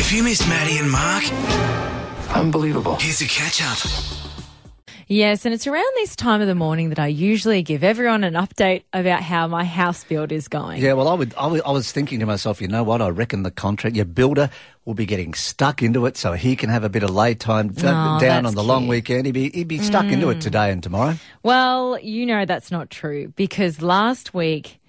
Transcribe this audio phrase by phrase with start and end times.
[0.00, 1.24] If you missed Maddie and Mark,
[2.34, 2.96] Unbelievable.
[2.98, 3.78] here's a catch up.
[5.08, 8.32] Yes, and it's around this time of the morning that I usually give everyone an
[8.34, 10.80] update about how my house build is going.
[10.80, 11.34] Yeah, well, I would.
[11.36, 13.02] I, would, I was thinking to myself, you know what?
[13.02, 14.48] I reckon the contract, your builder
[14.86, 17.68] will be getting stuck into it, so he can have a bit of lay time
[17.68, 18.86] d- Oh, down on the long cute.
[18.86, 18.90] Mm.
[18.90, 19.26] weekend.
[19.26, 21.16] He'd be he'd be stuck into it today and tomorrow.
[21.42, 24.79] Well, you know that's not true because last week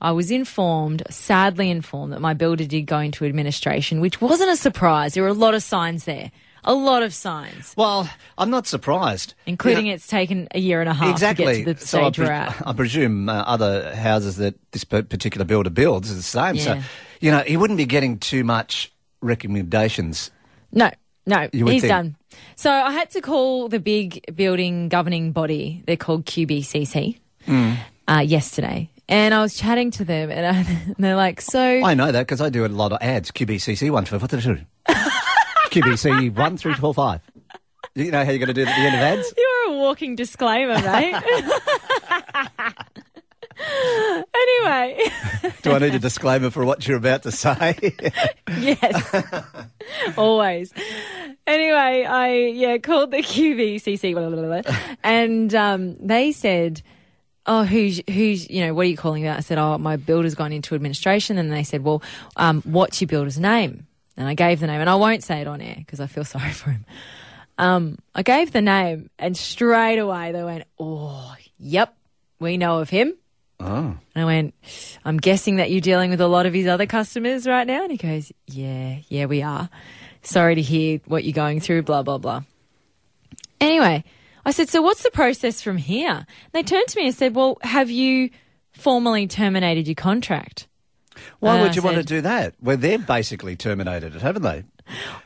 [0.00, 4.56] I was informed, sadly informed, that my builder did go into administration, which wasn't a
[4.56, 5.14] surprise.
[5.14, 6.30] There were a lot of signs there.
[6.62, 10.92] A lot of signs, Well, I'm not surprised, including it's taken a year and a
[10.92, 11.46] half exactly.
[11.46, 12.66] to get to the so I, stage we're at.
[12.66, 16.58] I presume uh, other houses that this particular builder builds is the same.
[16.58, 16.78] So,
[17.20, 20.30] you know, he wouldn't be getting too much recommendations.
[20.70, 20.90] No,
[21.24, 21.84] no, he's think.
[21.84, 22.16] done.
[22.56, 25.82] So I had to call the big building governing body.
[25.86, 27.18] They're called QBCC.
[27.46, 27.72] Hmm.
[28.06, 31.94] Uh, yesterday, and I was chatting to them, and, I, and they're like, "So I
[31.94, 33.30] know that because I do a lot of ads.
[33.30, 34.18] QBCC one for.
[34.18, 37.20] QBC one through twelve five.
[37.94, 39.34] You know how you're going to do it at the end of ads?
[39.36, 41.12] You're a walking disclaimer, mate.
[44.32, 45.10] anyway,
[45.62, 47.76] Do I need a disclaimer for what you're about to say?
[48.60, 49.24] yes,
[50.16, 50.72] always.
[51.48, 53.80] Anyway, I yeah called the blah,
[54.28, 56.82] blah, blah, blah, and um, they said,
[57.46, 60.34] "Oh, who's who's you know what are you calling about?" I said, "Oh, my builder's
[60.34, 62.02] gone into administration," and they said, "Well,
[62.36, 65.46] um, what's your builder's name?" And I gave the name, and I won't say it
[65.46, 66.84] on air because I feel sorry for him.
[67.58, 71.94] Um, I gave the name, and straight away they went, "Oh, yep,
[72.38, 73.14] we know of him."
[73.60, 73.96] oh.
[74.14, 74.54] And I went,
[75.04, 77.82] I'm guessing that you're dealing with a lot of his other customers right now.
[77.82, 79.68] And he goes, Yeah, yeah, we are.
[80.22, 82.42] Sorry to hear what you're going through, blah, blah, blah.
[83.60, 84.04] Anyway,
[84.44, 86.10] I said, So what's the process from here?
[86.10, 88.30] And they turned to me and said, Well, have you
[88.72, 90.66] formally terminated your contract?
[91.40, 92.54] Why And would I you want to do that?
[92.62, 94.64] Well, they've basically terminated it, haven't they?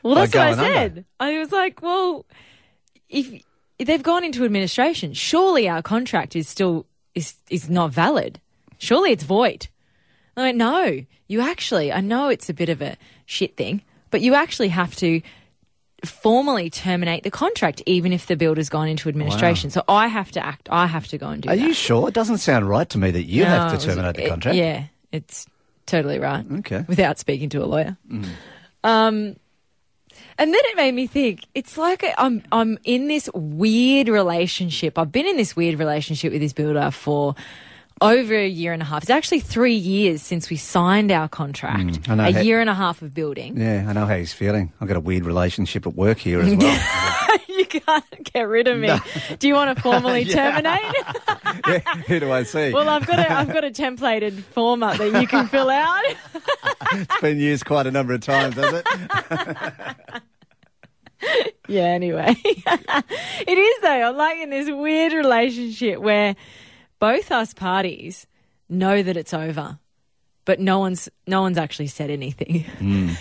[0.02, 0.74] Well, that's what I going under.
[0.74, 1.04] said.
[1.20, 2.26] I was like, Well,
[3.08, 3.42] if,
[3.78, 8.40] if they've gone into administration, surely our contract is still is is not valid.
[8.78, 9.68] Surely it's void.
[10.36, 14.20] I went, no, you actually, I know it's a bit of a shit thing, but
[14.20, 15.22] you actually have to
[16.08, 19.70] formally terminate the contract, even if the builder's gone into administration.
[19.70, 21.62] So I have to act, I have to go and do Are that.
[21.62, 22.08] you sure?
[22.08, 24.24] It doesn't sound right to me that you No, have it to was- terminate the
[24.26, 24.56] it- contract.
[24.56, 25.46] yeah, it's
[25.86, 26.44] totally right.
[26.60, 26.84] Okay.
[26.88, 27.96] Without speaking to a lawyer.
[28.10, 28.24] Mm.
[28.84, 29.36] Um,
[30.36, 31.40] and then it made me think.
[31.54, 34.98] It's like I'm I'm in this weird relationship.
[34.98, 37.34] I've been in this weird relationship with this builder for
[38.00, 39.02] over a year and a half.
[39.02, 41.80] It's actually three years since we signed our contract.
[42.02, 42.24] Mm, I know.
[42.24, 43.56] a Hey- year and a half of building.
[43.56, 44.72] Yeah, I know how he's feeling.
[44.80, 47.38] I've got a weird relationship at work here as well.
[47.48, 48.90] you can't get rid of me.
[49.38, 50.34] Do you want to formally Yeah.
[50.60, 50.94] terminate?
[51.68, 51.78] yeah,
[52.08, 52.72] who do I see?
[52.72, 56.02] well, I've got a I've got a templated form up that you can fill out.
[56.92, 58.86] it's been used quite a number of times, has it?
[61.68, 62.34] Yeah, anyway.
[62.44, 64.08] it is though.
[64.10, 66.36] I'm like in this weird relationship where
[67.00, 68.26] both us parties
[68.68, 69.78] know that it's over.
[70.46, 72.66] But no one's no one's actually said anything.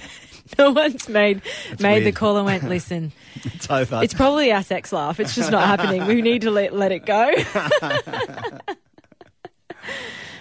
[0.57, 1.41] no one's made
[1.79, 2.15] made the weird.
[2.15, 3.13] call and went, listen,
[3.45, 4.01] It's over.
[4.03, 5.19] it's probably our sex laugh.
[5.21, 6.05] It's just not happening.
[6.05, 7.31] We need to let let it go.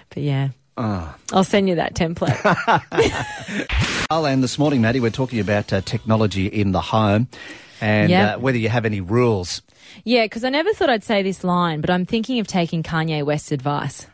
[0.08, 0.48] but yeah.
[0.76, 2.36] I'll send you that template.
[4.10, 7.28] Oh, and this morning, Maddie, we're talking about uh, technology in the home
[7.80, 8.36] and Yep.
[8.36, 9.62] uh, whether you have any rules.
[10.04, 13.24] Yeah, because I never thought I'd say this line, but I'm thinking of taking Kanye
[13.24, 14.06] West's advice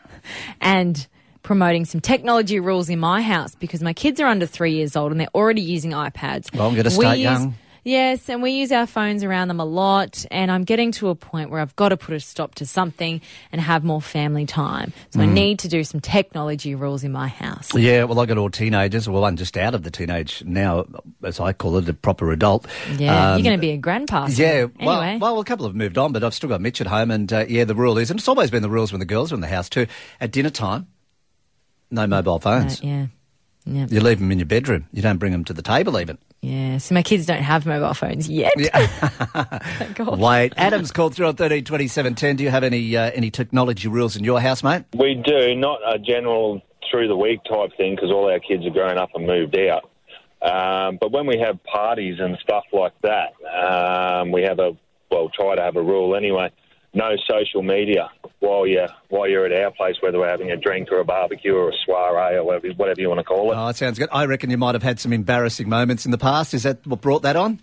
[0.61, 1.07] and
[1.43, 5.11] promoting some technology rules in my house because my kids are under three years old
[5.11, 6.53] and they're already using iPads.
[6.53, 7.55] Well, I'm gonna We start use- young.
[7.83, 11.15] Yes, and we use our phones around them a lot, and I'm getting to a
[11.15, 14.91] point where I've got to put a stop to something and have more family time.
[15.11, 15.33] So I Mm.
[15.33, 17.73] need to do some technology rules in my house.
[17.73, 19.07] Yeah, well, I got all teenagers.
[19.07, 20.85] Well, I'm just out of the teenage now,
[21.23, 22.67] as I call it, a proper adult.
[22.97, 24.27] Yeah, Um, you're going to be a grandpa.
[24.29, 25.19] Yeah, well, Anyway.
[25.19, 27.45] well, a couple have moved on, but I've still got Mitch at home, and uh,
[27.47, 29.41] yeah, the rule is, and it's always been the rules when the girls are in
[29.41, 29.87] the house too.
[30.19, 30.87] At dinner time,
[31.91, 32.83] no mobile Uh, phones.
[32.83, 33.07] yeah.
[33.65, 33.85] Yeah.
[33.89, 34.85] You leave them in your bedroom.
[34.91, 36.17] You don't bring them to the table even.
[36.41, 36.77] Yeah.
[36.77, 38.53] So my kids don't have mobile phones yet.
[38.57, 40.19] Thank God.
[40.19, 42.37] Wait, Adam's called through on thirteen twenty seven ten.
[42.37, 44.85] Do you have any uh, any technology rules in your house, mate?
[44.95, 48.71] We do, not a general through the week type thing because all our kids are
[48.71, 49.89] grown up and moved out.
[50.41, 54.71] Um, but when we have parties and stuff like that, um, we have a,
[55.11, 56.49] well, try to have a rule anyway,
[56.93, 58.09] no social media
[58.39, 61.53] while you're, while you're at our place, whether we're having a drink or a barbecue
[61.53, 63.55] or a soiree or whatever, whatever you want to call it.
[63.55, 64.09] Oh, it sounds good.
[64.11, 66.53] I reckon you might have had some embarrassing moments in the past.
[66.53, 67.59] Is that what brought that on?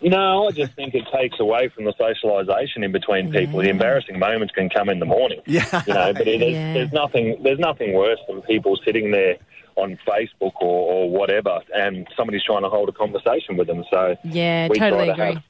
[0.00, 3.60] No, I just think it takes away from the socialisation in between people.
[3.60, 5.40] The embarrassing moments can come in the morning.
[5.46, 5.82] Yeah.
[5.86, 6.74] You know, but it is, Yeah.
[6.74, 9.36] there's nothing there's nothing worse than people sitting there
[9.76, 13.82] on Facebook or, or whatever, and somebody's trying to hold a conversation with them.
[13.90, 15.42] So Yeah, we totally try to agree.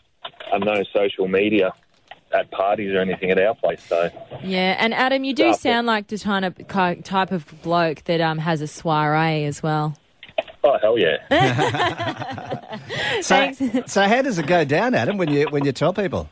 [0.53, 1.73] have uh, no social media
[2.35, 3.83] at parties or anything at our place.
[3.89, 4.11] So
[4.43, 5.63] Yeah, and Adam, you do Stuff it.
[5.63, 9.97] sound like the kind of type of bloke that um has a soiree as well.
[10.65, 11.19] oh hell yeah.
[13.23, 13.93] So, Thanks.
[13.93, 16.29] so how does it go down, Adam, when you when you tell people?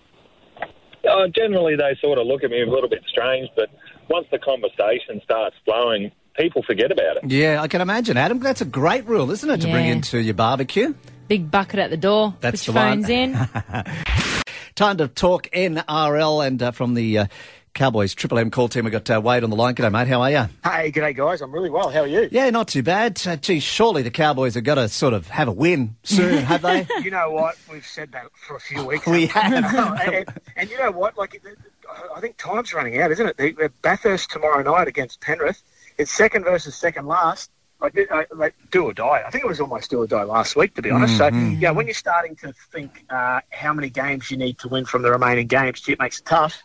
[1.09, 3.71] Uh, generally, they sort of look at me a little bit strange, but
[4.09, 7.31] once the conversation starts flowing, people forget about it.
[7.31, 8.39] Yeah, I can imagine, Adam.
[8.41, 10.95] That's a great rule, isn't it, to bring into your barbecue?
[11.29, 12.35] Big bucket at the door.
[12.41, 13.03] That's Put the your one.
[13.05, 13.33] phones in.
[14.75, 17.27] Time to talk NRL and uh, from the uh,
[17.75, 19.75] Cowboys Triple M call team, we've got uh, Wade on the line.
[19.75, 20.09] G'day, mate.
[20.09, 20.49] How are you?
[20.65, 21.43] Hey, g'day guys.
[21.43, 21.91] I'm really well.
[21.91, 22.29] How are you?
[22.33, 23.21] Yeah, not too bad.
[23.27, 26.63] Uh, gee, surely the Cowboys have got to sort of have a win soon, have
[26.63, 26.87] they?
[27.03, 27.57] You know what?
[27.71, 29.07] We've said that for a few weeks.
[29.07, 29.53] we have.
[30.01, 30.27] and,
[30.57, 31.19] and you know what?
[31.19, 31.43] Like,
[32.15, 33.37] I think time's running out, isn't it?
[33.59, 35.63] They're Bathurst tomorrow night against Penrith.
[35.99, 37.51] It's second versus second last.
[37.83, 39.25] Like, I, like do or die.
[39.27, 41.19] I think it was almost do or die last week, to be honest.
[41.19, 44.85] So, yeah, when you're starting to think uh, how many games you need to win
[44.85, 46.63] from the remaining games, it makes it tough.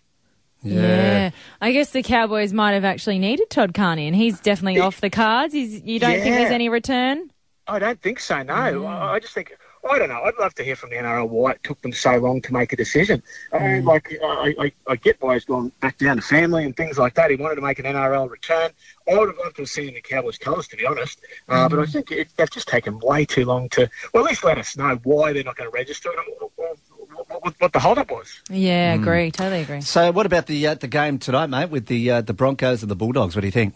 [0.61, 1.31] Yeah.
[1.59, 5.09] I guess the Cowboys might have actually needed Todd Carney, and he's definitely off the
[5.09, 5.53] cards.
[5.53, 7.31] He's, you don't think there's any return?
[7.67, 8.43] I don't think so.
[8.43, 9.57] No, I, I just think
[9.89, 10.21] I don't know.
[10.23, 12.73] I'd love to hear from the NRL why it took them so long to make
[12.73, 13.21] a decision.
[13.53, 16.75] I mean, like I, I, I get why he's gone back down to family and
[16.75, 17.29] things like that.
[17.29, 18.71] He wanted to make an NRL return.
[19.09, 21.19] I would have loved to have seen the Cowboys colours, to be honest.
[21.47, 23.89] Uh, but I think it, they've just taken way too long to.
[24.13, 26.17] Well, at least let us know why they're not going to register it.
[26.19, 28.41] and What, the hold-up was.
[28.49, 29.31] Yeah, agree.
[29.31, 29.81] Totally agree.
[29.81, 32.91] So, what about the uh, the game tonight, mate, with the uh, the Broncos and
[32.91, 33.35] the Bulldogs?
[33.35, 33.75] What do you think?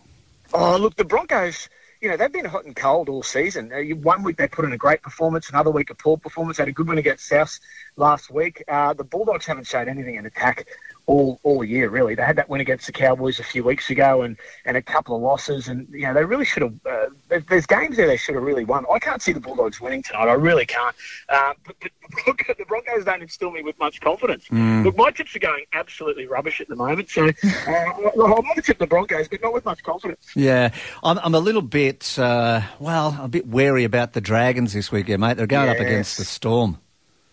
[0.53, 1.69] Oh, look, the Broncos,
[2.01, 3.71] you know, they've been hot and cold all season.
[3.71, 6.57] Uh, one week they put in a great performance, another week a poor performance.
[6.57, 7.59] Had a good win against South
[7.95, 8.63] last week.
[8.67, 10.67] Uh, the Bulldogs haven't showed anything in attack
[11.07, 12.15] all all year, really.
[12.15, 15.15] They had that win against the Cowboys a few weeks ago and, and a couple
[15.15, 15.67] of losses.
[15.67, 18.43] And, you know, they really should have, uh, there- there's games there they should have
[18.43, 18.85] really won.
[18.91, 20.27] I can't see the Bulldogs winning tonight.
[20.27, 20.95] I really can't.
[21.29, 24.45] Uh, but, but the Broncos- the Broncos don't instill me with much confidence.
[24.51, 27.09] Look, my tips are going absolutely rubbish at the moment.
[27.09, 27.31] So uh,
[27.67, 30.27] I want to tip the Broncos, but not with much confidence.
[30.35, 30.71] Yeah,
[31.03, 35.21] I'm, I'm a little bit, uh, well, a bit wary about the Dragons this weekend,
[35.21, 35.37] mate.
[35.37, 36.79] They're going up against the Storm.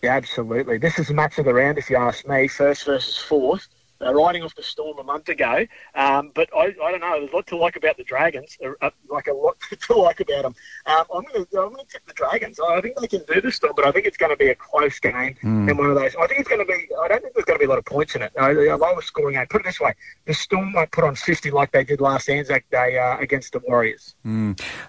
[0.01, 0.77] Yeah, absolutely.
[0.77, 2.47] This is match of the round, if you ask me.
[2.47, 3.67] First versus fourth.
[4.01, 5.65] Uh, riding off the storm a month ago,
[5.95, 7.19] um, but I, I don't know.
[7.19, 8.57] There's a lot to like about the Dragons.
[8.63, 9.57] Uh, uh, like a lot
[9.87, 10.55] to like about them.
[10.85, 12.59] Um, I'm going to I'm going to tip the Dragons.
[12.59, 14.55] I think they can do the storm, but I think it's going to be a
[14.55, 16.15] close game and one of those.
[16.15, 16.87] I think it's going to be.
[17.01, 18.31] I don't think there's going to be a lot of points in it.
[18.39, 19.45] Uh, a lower scoring game.
[19.47, 19.93] Put it this way:
[20.25, 23.59] the Storm won't put on 50 like they did last Anzac Day uh, against the
[23.59, 24.15] Warriors.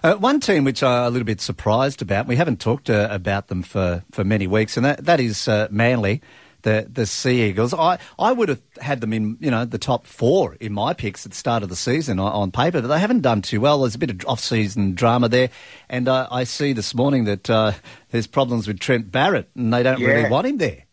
[0.03, 3.47] Uh, one team which I'm a little bit surprised about, we haven't talked uh, about
[3.47, 6.21] them for, for many weeks, and that, that is uh, Manly,
[6.63, 7.73] the the Sea Eagles.
[7.73, 11.25] I, I would have had them in you know the top four in my picks
[11.25, 13.81] at the start of the season on, on paper, but they haven't done too well.
[13.81, 15.49] There's a bit of off-season drama there,
[15.89, 17.73] and uh, I see this morning that uh,
[18.11, 20.85] there's problems with Trent Barrett, and they don't really want him there.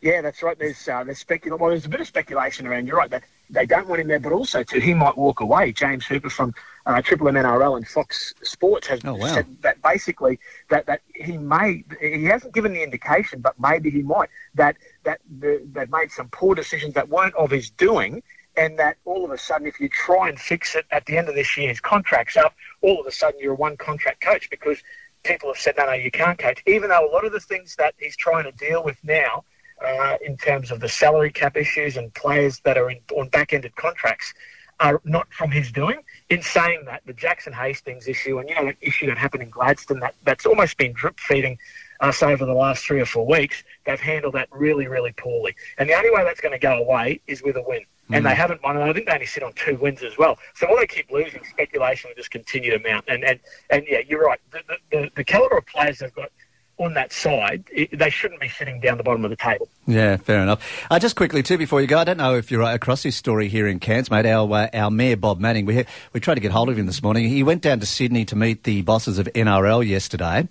[0.00, 0.58] Yeah, that's right.
[0.58, 2.86] There's uh, there's specula- Well, there's a bit of speculation around.
[2.86, 3.10] You're right.
[3.10, 5.72] That they don't want him there, but also too he might walk away.
[5.72, 6.54] James Hooper from
[6.86, 9.28] uh, Triple M NRL and Fox Sports has Oh, wow.
[9.34, 10.38] said that basically
[10.70, 15.20] that, that he may he hasn't given the indication, but maybe he might that that
[15.40, 18.22] the, they've made some poor decisions that weren't of his doing.
[18.54, 21.30] And that all of a sudden, if you try and fix it at the end
[21.30, 22.54] of this year, his contract's up.
[22.82, 24.76] All of a sudden, you're a one contract coach because
[25.22, 26.62] people have said, no, no, you can't coach.
[26.66, 29.44] Even though a lot of the things that he's trying to deal with now
[29.82, 33.74] uh, in terms of the salary cap issues and players that are in, on back-ended
[33.76, 34.34] contracts
[34.80, 36.00] are not from his doing.
[36.32, 39.50] In saying that, the Jackson Hastings issue and you know that issue that happened in
[39.50, 41.58] Gladstone that, that's almost been drip feeding
[42.00, 45.54] us over the last three or four weeks, they've handled that really, really poorly.
[45.78, 47.84] And the only way that's going to go away is with a win.
[48.10, 48.28] And mm.
[48.28, 50.38] they haven't won, and I think they only sit on two wins as well.
[50.54, 53.04] So while they keep losing, speculation will just continue to mount.
[53.08, 53.38] And and,
[53.70, 54.40] and yeah, you're right.
[54.50, 56.30] The, the, the, the caliber of players they've got
[56.78, 59.68] on that side, it, they shouldn't be sitting down the bottom of the table.
[59.86, 60.86] Yeah, fair enough.
[60.90, 63.14] Uh, just quickly too, before you go, I don't know if you're uh, across this
[63.16, 64.26] story here in Cairns, mate.
[64.26, 67.02] Our uh, our mayor Bob Manning, we we tried to get hold of him this
[67.02, 67.28] morning.
[67.28, 70.48] He went down to Sydney to meet the bosses of NRL yesterday,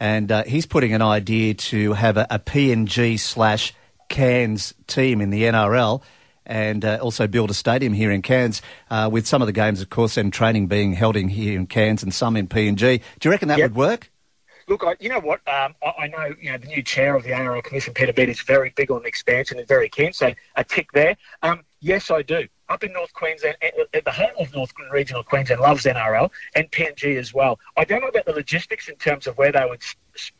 [0.00, 3.74] and uh, he's putting an idea to have a, a PNG slash
[4.08, 6.02] Cairns team in the NRL.
[6.48, 9.80] And uh, also build a stadium here in Cairns, uh, with some of the games,
[9.82, 13.00] of course, and training being held in here in Cairns and some in PNG.
[13.18, 13.70] Do you reckon that Yep.
[13.72, 14.10] would work?
[14.68, 15.46] Look, I, you know what?
[15.46, 18.32] Um, I, I know you know the new chair of the NRL Commission, Peter Beattie,
[18.32, 20.12] is very big on expansion and very keen.
[20.12, 21.16] So a tick there.
[21.42, 22.48] Um, yes, I do.
[22.68, 23.70] Up in North Queensland, eh,
[24.04, 27.60] the whole of North Regional Queensland loves NRL and PNG as well.
[27.76, 29.84] I don't know about the logistics in terms of where they would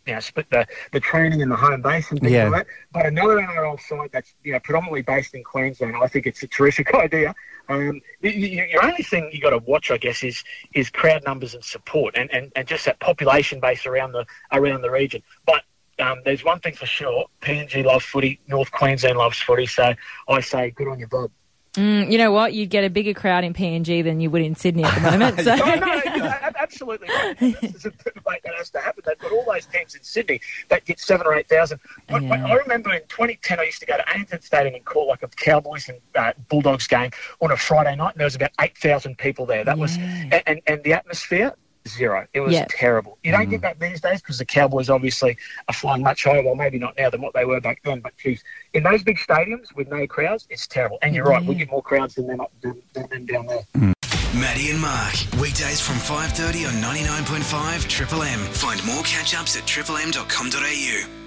[0.06, 2.48] you know, split the, the training and the home base and things Yeah.
[2.48, 2.72] like that.
[2.92, 6.46] But another NRL site that's you know predominantly based in Queensland, I think it's a
[6.46, 7.34] terrific idea.
[7.68, 11.22] Um, y- y- your only thing you got to watch, I guess, is is crowd
[11.24, 15.22] numbers and support, and, and, and just that population base around the around the region.
[15.46, 15.62] But
[15.98, 19.66] um, there's one thing for sure: PNG loves footy, North Queensland loves footy.
[19.66, 19.94] So
[20.28, 21.30] I say, good on you, Bob.
[21.74, 22.54] Mm, you know what?
[22.54, 25.40] You'd get a bigger crowd in PNG than you would in Sydney at the moment.
[25.42, 25.54] So.
[25.56, 26.15] No, no, no, you're a-
[26.58, 27.36] absolutely right.
[27.38, 29.02] There's a debate that has to happen.
[29.06, 31.80] They've got all those teams in Sydney that get seven or eight thousand.
[32.08, 32.28] But Yeah.
[32.28, 35.22] but I remember in 2010, I used to go to ANZ Stadium and call like
[35.22, 38.76] a Cowboys and uh, Bulldogs game on a Friday night, and there was about eight
[38.78, 39.64] thousand people there.
[39.64, 39.98] That was
[40.30, 41.54] and, and and the atmosphere.
[41.88, 42.26] Zero.
[42.34, 42.66] It was Yeah.
[42.68, 43.16] terrible.
[43.22, 45.36] You don't get that these days because the Cowboys obviously
[45.68, 46.42] are flying much higher.
[46.42, 48.00] Well, maybe not now than what they were back then.
[48.00, 48.42] But geez,
[48.74, 50.98] in those big stadiums with no crowds, it's terrible.
[51.02, 53.94] And you're right, we get more crowds than them up than, than them down there.
[54.36, 55.14] Maddie and Mark.
[55.40, 58.40] Weekdays from 5.30 on 99.5 Triple M.
[58.40, 61.25] Find more catch-ups at triplem.com.au.